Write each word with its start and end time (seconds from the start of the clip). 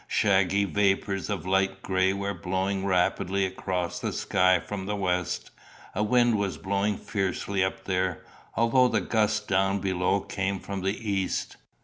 Shaggy 0.07 0.63
vapours 0.65 1.29
of 1.29 1.45
light 1.45 1.83
gray 1.83 2.11
were 2.11 2.33
blowing 2.33 2.85
rapidly 2.87 3.45
across 3.45 3.99
the 3.99 4.11
sky 4.11 4.59
from 4.59 4.87
the 4.87 4.95
west. 4.95 5.51
A 5.93 6.01
wind 6.01 6.39
was 6.39 6.57
blowing 6.57 6.97
fiercely 6.97 7.63
up 7.63 7.83
there, 7.83 8.23
although 8.55 8.87
the 8.87 8.99
gusts 9.01 9.45
down 9.45 9.77
below 9.77 10.19
came 10.19 10.59
from 10.59 10.81
the 10.81 11.07
east. 11.07 11.57